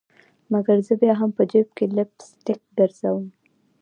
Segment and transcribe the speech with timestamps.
[0.51, 3.25] مګر زه بیا هم په جیب کي لپ سټک ګرزوم